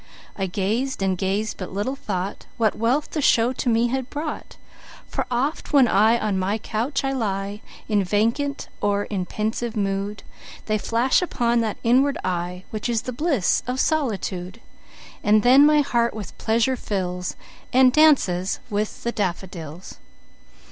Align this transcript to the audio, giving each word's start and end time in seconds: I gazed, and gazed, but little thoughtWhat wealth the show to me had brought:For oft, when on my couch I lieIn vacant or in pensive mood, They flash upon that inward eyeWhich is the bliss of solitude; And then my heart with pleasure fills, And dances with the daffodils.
I 0.35 0.47
gazed, 0.47 1.03
and 1.03 1.15
gazed, 1.15 1.57
but 1.57 1.71
little 1.73 1.95
thoughtWhat 1.95 2.73
wealth 2.73 3.11
the 3.11 3.21
show 3.21 3.53
to 3.53 3.69
me 3.69 3.89
had 3.89 4.09
brought:For 4.09 5.27
oft, 5.29 5.73
when 5.73 5.87
on 5.87 6.39
my 6.39 6.57
couch 6.57 7.03
I 7.03 7.13
lieIn 7.13 7.61
vacant 8.03 8.67
or 8.81 9.03
in 9.03 9.27
pensive 9.27 9.77
mood, 9.77 10.23
They 10.65 10.79
flash 10.79 11.21
upon 11.21 11.61
that 11.61 11.77
inward 11.83 12.17
eyeWhich 12.25 12.89
is 12.89 13.03
the 13.03 13.13
bliss 13.13 13.61
of 13.67 13.79
solitude; 13.79 14.59
And 15.23 15.43
then 15.43 15.67
my 15.67 15.81
heart 15.81 16.15
with 16.15 16.35
pleasure 16.39 16.75
fills, 16.75 17.35
And 17.71 17.93
dances 17.93 18.59
with 18.71 19.03
the 19.03 19.11
daffodils. 19.11 19.99